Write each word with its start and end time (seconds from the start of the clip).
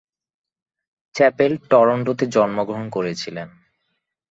Chapel 1.15 1.51
টরন্টোতে 1.69 2.25
জন্মগ্রহণ 2.27 2.85
করেছিলেন। 2.89 3.47